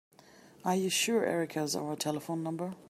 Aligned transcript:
Are 0.65 0.75
you 0.75 0.89
sure 0.89 1.23
Erik 1.27 1.53
has 1.53 1.75
our 1.75 1.95
telephone 1.95 2.41
number? 2.41 2.73